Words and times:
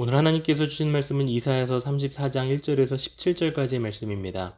오늘 0.00 0.14
하나님께서 0.14 0.68
주신 0.68 0.92
말씀은 0.92 1.28
이사야서 1.28 1.78
34장 1.78 2.56
1절에서 2.60 2.94
17절까지의 2.94 3.80
말씀입니다. 3.80 4.54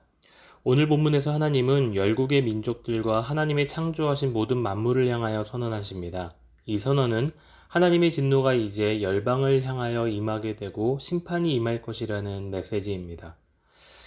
오늘 0.64 0.86
본문에서 0.86 1.32
하나님은 1.32 1.94
열국의 1.94 2.42
민족들과 2.42 3.22
하나님의 3.22 3.66
창조하신 3.66 4.34
모든 4.34 4.58
만물을 4.58 5.08
향하여 5.08 5.42
선언하십니다. 5.42 6.34
이 6.66 6.76
선언은 6.76 7.32
하나님의 7.68 8.10
진노가 8.10 8.52
이제 8.52 9.00
열방을 9.00 9.62
향하여 9.62 10.08
임하게 10.08 10.56
되고 10.56 10.98
심판이 11.00 11.54
임할 11.54 11.80
것이라는 11.80 12.50
메시지입니다. 12.50 13.36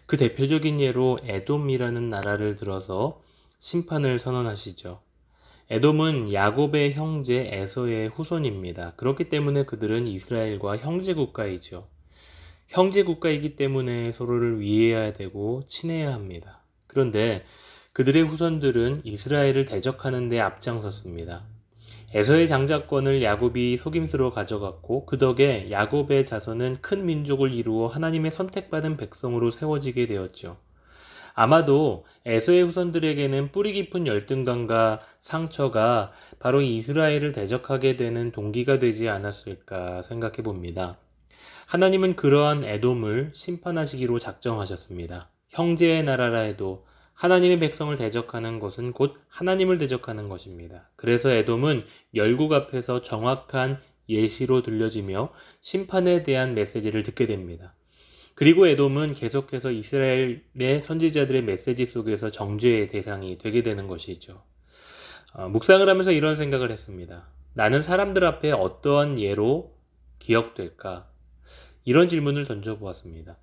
그 0.06 0.18
대표적인 0.18 0.80
예로 0.80 1.18
에돔이라는 1.24 2.10
나라를 2.12 2.56
들어서 2.56 3.24
심판을 3.60 4.20
선언하시죠. 4.20 5.02
에돔은 5.70 6.34
야곱의 6.34 6.94
형제 6.94 7.48
에서의 7.50 8.10
후손입니다. 8.10 8.94
그렇기 8.96 9.30
때문에 9.30 9.64
그들은 9.64 10.08
이스라엘과 10.08 10.78
형제 10.78 11.14
국가이죠. 11.14 11.88
형제 12.68 13.04
국가이기 13.04 13.56
때문에 13.56 14.12
서로를 14.12 14.60
위해야 14.60 15.14
되고 15.14 15.64
친해야 15.68 16.14
합니다. 16.14 16.64
그런데 16.88 17.46
그들의 17.94 18.24
후손들은 18.24 19.02
이스라엘을 19.04 19.66
대적하는 19.66 20.28
데 20.30 20.40
앞장섰습니다. 20.40 21.46
에서의 22.14 22.48
장자권을 22.48 23.24
야곱이 23.24 23.78
속임수로 23.78 24.34
가져갔고 24.34 25.06
그 25.06 25.18
덕에 25.18 25.72
야곱의 25.72 26.26
자손은 26.26 26.82
큰 26.82 27.06
민족을 27.06 27.54
이루어 27.54 27.88
하나님의 27.88 28.32
선택받은 28.32 28.98
백성으로 28.98 29.50
세워지게 29.50 30.08
되었죠. 30.08 30.58
아마도 31.34 32.06
에서의 32.26 32.64
후손들에게는 32.64 33.52
뿌리 33.52 33.74
깊은 33.74 34.08
열등감과 34.08 35.00
상처가 35.20 36.12
바로 36.40 36.62
이스라엘을 36.62 37.32
대적하게 37.32 37.96
되는 37.96 38.32
동기가 38.32 38.80
되지 38.80 39.10
않았을까 39.10 40.02
생각해 40.02 40.38
봅니다. 40.44 40.98
하나님은 41.66 42.16
그러한 42.16 42.64
애돔을 42.64 43.32
심판하시기로 43.34 44.20
작정하셨습니다. 44.20 45.30
형제의 45.50 46.04
나라라 46.04 46.42
해도 46.42 46.86
하나님의 47.14 47.60
백성을 47.60 47.96
대적하는 47.96 48.60
것은 48.60 48.92
곧 48.92 49.16
하나님을 49.28 49.78
대적하는 49.78 50.30
것입니다. 50.30 50.90
그래서 50.96 51.32
에돔은 51.32 51.86
열국 52.16 52.54
앞에서 52.54 53.02
정확한 53.02 53.80
예시로 54.10 54.62
들려지며 54.62 55.32
심판에 55.62 56.24
대한 56.24 56.54
메시지를 56.56 57.04
듣게 57.04 57.28
됩니다. 57.28 57.74
그리고 58.36 58.68
에돔은 58.68 59.14
계속해서 59.14 59.72
이스라엘의 59.72 60.82
선지자들의 60.82 61.44
메시지 61.44 61.86
속에서 61.86 62.32
정죄의 62.32 62.90
대상이 62.90 63.38
되게 63.38 63.62
되는 63.62 63.88
것이죠. 63.88 64.44
어, 65.34 65.50
묵상을 65.50 65.88
하면서 65.88 66.12
이런 66.12 66.36
생각을 66.36 66.72
했습니다. 66.72 67.28
나는 67.54 67.82
사람들 67.82 68.24
앞에 68.26 68.52
어떠한 68.52 69.20
예로 69.20 69.76
기억될까? 70.20 71.10
이런 71.86 72.10
질문을 72.10 72.46
던져보았습니다. 72.46 73.38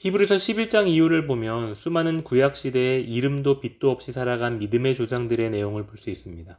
히브리서 0.00 0.36
11장 0.36 0.88
이후를 0.88 1.26
보면 1.26 1.74
수많은 1.74 2.24
구약 2.24 2.56
시대의 2.56 3.04
이름도 3.04 3.60
빛도 3.60 3.90
없이 3.90 4.12
살아간 4.12 4.58
믿음의 4.58 4.94
조상들의 4.94 5.50
내용을 5.50 5.86
볼 5.86 5.98
수 5.98 6.10
있습니다. 6.10 6.58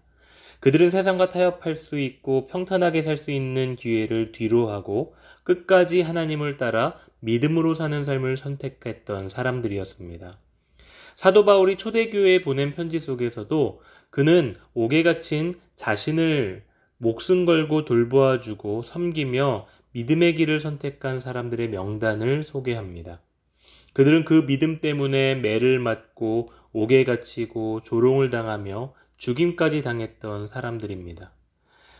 그들은 0.61 0.91
세상과 0.91 1.29
타협할 1.29 1.75
수 1.75 1.99
있고 1.99 2.45
평탄하게 2.45 3.01
살 3.01 3.17
수 3.17 3.31
있는 3.31 3.75
기회를 3.75 4.31
뒤로하고 4.31 5.15
끝까지 5.43 6.01
하나님을 6.01 6.57
따라 6.57 6.97
믿음으로 7.19 7.73
사는 7.73 8.03
삶을 8.03 8.37
선택했던 8.37 9.27
사람들이었습니다. 9.27 10.31
사도 11.15 11.45
바울이 11.45 11.77
초대교회에 11.77 12.41
보낸 12.41 12.73
편지 12.73 12.99
속에서도 12.99 13.81
그는 14.11 14.55
옥에 14.73 15.01
갇힌 15.01 15.55
자신을 15.75 16.63
목숨 16.97 17.45
걸고 17.45 17.85
돌보아주고 17.85 18.83
섬기며 18.83 19.65
믿음의 19.93 20.35
길을 20.35 20.59
선택한 20.59 21.19
사람들의 21.19 21.69
명단을 21.69 22.43
소개합니다. 22.43 23.19
그들은 23.93 24.25
그 24.25 24.45
믿음 24.45 24.79
때문에 24.79 25.35
매를 25.35 25.79
맞고 25.79 26.51
옥에 26.71 27.03
갇히고 27.03 27.81
조롱을 27.81 28.29
당하며 28.29 28.93
죽임까지 29.21 29.83
당했던 29.83 30.47
사람들입니다. 30.47 31.31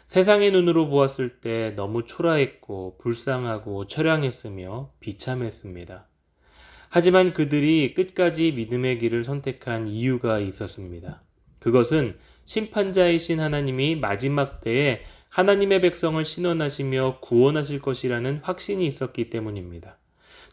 세상의 0.08 0.50
눈으로 0.50 0.90
보았을 0.90 1.40
때 1.40 1.72
너무 1.76 2.04
초라했고 2.04 2.98
불쌍하고 2.98 3.86
처량했으며 3.86 4.92
비참했습니다. 5.00 6.08
하지만 6.90 7.34
그들이 7.34 7.94
끝까지 7.94 8.54
믿음의 8.54 8.98
길을 8.98 9.24
선택한 9.24 9.88
이유가 9.88 10.40
있었습니다. 10.40 11.22
그것은 11.60 12.18
심판자이신 12.46 13.40
하나님이 13.40 13.98
마지막 13.98 14.60
때에 14.60 15.04
하나님의 15.30 15.82
백성을 15.82 16.26
신원하시며 16.26 17.20
구원하실 17.22 17.82
것이라는 17.82 18.40
확신이 18.42 18.88
있었기 18.88 19.30
때문입니다. 19.30 20.00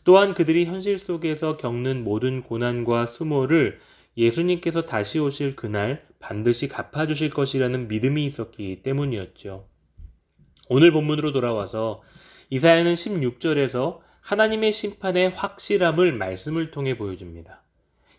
또한 0.05 0.35
그들이 0.35 0.67
현실 0.67 0.99
속에서 0.99 1.57
겪는 1.57 2.05
모든 2.05 2.43
고난과 2.43 3.07
수모를 3.07 3.81
예수님께서 4.19 4.83
다시 4.83 5.21
오실 5.21 5.55
그날 5.55 6.05
반드시 6.19 6.69
갚아주실 6.69 7.31
것이라는 7.31 7.87
믿음이 7.87 8.25
있었기 8.25 8.83
때문이었죠. 8.83 9.69
오늘 10.69 10.91
본문으로 10.91 11.33
돌아와서 11.33 12.03
이사야는 12.51 12.95
16절에서 12.95 14.01
하나님의 14.21 14.73
심판의 14.73 15.31
확실함을 15.31 16.13
말씀을 16.13 16.73
통해 16.73 16.99
보여줍니다. 16.99 17.63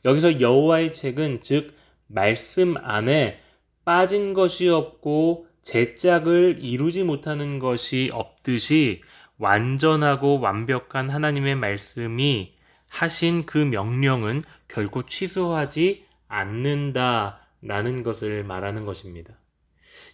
여기서 0.06 0.40
여호와의 0.40 0.94
책은 0.94 1.42
즉 1.42 1.74
말씀 2.08 2.78
안에 2.78 3.42
빠진 3.84 4.34
것이 4.34 4.70
없고 4.70 5.48
제짝을 5.62 6.60
이루지 6.62 7.04
못하는 7.04 7.60
것이 7.60 8.10
없듯이 8.14 9.02
완전하고 9.38 10.40
완벽한 10.40 11.10
하나님의 11.10 11.56
말씀이 11.56 12.54
하신 12.90 13.46
그 13.46 13.58
명령은 13.58 14.44
결코 14.68 15.06
취소하지 15.06 16.06
않는다라는 16.28 18.04
것을 18.04 18.44
말하는 18.44 18.86
것입니다. 18.86 19.34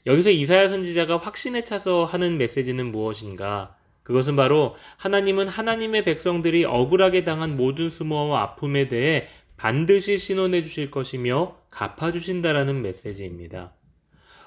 여기서 0.05 0.29
이사야 0.29 0.69
선지자가 0.69 1.17
확신에 1.17 1.63
차서 1.63 2.05
하는 2.05 2.37
메시지는 2.37 2.91
무엇인가? 2.91 3.75
그것은 4.03 4.35
바로 4.35 4.75
하나님은 4.97 5.47
하나님의 5.47 6.03
백성들이 6.03 6.63
억울하게 6.65 7.23
당한 7.23 7.57
모든 7.57 7.89
수모와 7.89 8.41
아픔에 8.41 8.87
대해 8.87 9.27
반드시 9.57 10.17
신원해 10.17 10.61
주실 10.61 10.91
것이며 10.91 11.57
갚아 11.71 12.11
주신다라는 12.11 12.81
메시지입니다. 12.83 13.73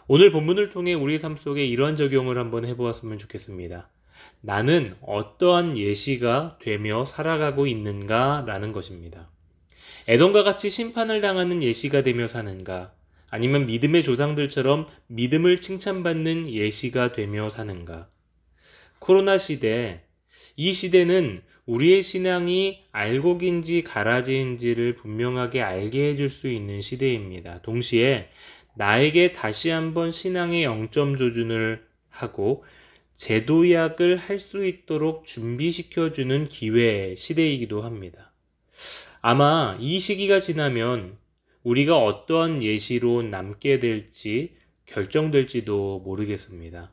오늘 0.06 0.30
본문을 0.30 0.70
통해 0.70 0.94
우리 0.94 1.18
삶 1.18 1.36
속에 1.36 1.66
이러한 1.66 1.96
적용을 1.96 2.38
한번 2.38 2.64
해보았으면 2.66 3.18
좋겠습니다. 3.18 3.88
나는 4.40 4.96
어떠한 5.00 5.76
예시가 5.76 6.58
되며 6.62 7.04
살아가고 7.04 7.66
있는가 7.66 8.44
라는 8.46 8.72
것입니다. 8.72 9.30
에돔과 10.06 10.42
같이 10.42 10.70
심판을 10.70 11.20
당하는 11.20 11.62
예시가 11.62 12.02
되며 12.02 12.26
사는가? 12.26 12.92
아니면 13.30 13.66
믿음의 13.66 14.04
조상들처럼 14.04 14.86
믿음을 15.08 15.60
칭찬받는 15.60 16.50
예시가 16.50 17.12
되며 17.12 17.50
사는가? 17.50 18.08
코로나 18.98 19.36
시대, 19.38 20.02
이 20.56 20.72
시대는 20.72 21.42
우리의 21.66 22.02
신앙이 22.02 22.84
알곡인지 22.92 23.84
가라지인지를 23.84 24.94
분명하게 24.94 25.60
알게 25.60 26.08
해줄 26.08 26.30
수 26.30 26.48
있는 26.48 26.80
시대입니다. 26.80 27.60
동시에 27.60 28.30
나에게 28.74 29.32
다시 29.32 29.68
한번 29.68 30.10
신앙의 30.10 30.64
영점 30.64 31.16
조준을 31.16 31.84
하고 32.08 32.64
제도약을 33.18 34.16
할 34.16 34.38
수 34.38 34.64
있도록 34.64 35.26
준비시켜주는 35.26 36.44
기회 36.44 37.16
시대이기도 37.16 37.82
합니다. 37.82 38.32
아마 39.20 39.76
이 39.80 39.98
시기가 39.98 40.38
지나면 40.38 41.18
우리가 41.64 41.98
어떠한 41.98 42.62
예시로 42.62 43.22
남게 43.22 43.80
될지 43.80 44.54
결정될지도 44.86 45.98
모르겠습니다. 46.04 46.92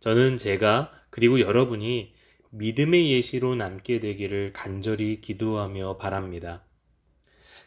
저는 0.00 0.38
제가 0.38 0.92
그리고 1.10 1.38
여러분이 1.38 2.12
믿음의 2.50 3.12
예시로 3.12 3.54
남게 3.54 4.00
되기를 4.00 4.52
간절히 4.52 5.20
기도하며 5.20 5.98
바랍니다. 5.98 6.64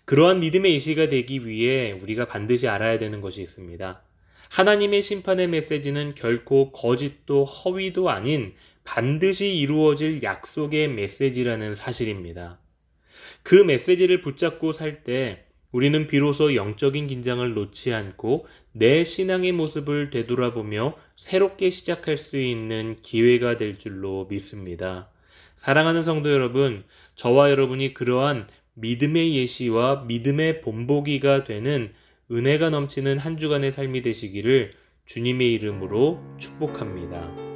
그러한 0.03 0.41
믿음의 0.41 0.73
예시가 0.73 1.07
되기 1.07 1.47
위해 1.47 1.93
우리가 1.93 2.27
반드시 2.27 2.67
알아야 2.67 2.99
되는 2.99 3.21
것이 3.21 3.41
있습니다. 3.41 4.03
하나님의 4.49 5.01
심판의 5.01 5.47
메시지는 5.47 6.15
결코 6.15 6.71
거짓도 6.71 7.45
허위도 7.45 8.09
아닌 8.09 8.53
반드시 8.83 9.55
이루어질 9.55 10.23
약속의 10.23 10.87
메시지라는 10.89 11.73
사실입니다. 11.73 12.59
그 13.43 13.55
메시지를 13.55 14.21
붙잡고 14.21 14.71
살 14.71 15.03
때 15.03 15.47
우리는 15.71 16.07
비로소 16.07 16.55
영적인 16.55 17.07
긴장을 17.07 17.53
놓지 17.53 17.93
않고 17.93 18.47
내 18.71 19.03
신앙의 19.03 19.51
모습을 19.51 20.09
되돌아보며 20.09 20.95
새롭게 21.17 21.69
시작할 21.69 22.15
수 22.15 22.37
있는 22.37 22.95
기회가 23.01 23.57
될 23.57 23.77
줄로 23.77 24.27
믿습니다. 24.29 25.09
사랑하는 25.57 26.03
성도 26.03 26.31
여러분, 26.31 26.83
저와 27.15 27.51
여러분이 27.51 27.93
그러한 27.93 28.47
믿음의 28.75 29.35
예시와 29.35 30.05
믿음의 30.07 30.61
본보기가 30.61 31.43
되는 31.43 31.93
은혜가 32.29 32.69
넘치는 32.69 33.19
한 33.19 33.37
주간의 33.37 33.71
삶이 33.71 34.01
되시기를 34.01 34.73
주님의 35.05 35.53
이름으로 35.53 36.19
축복합니다. 36.37 37.46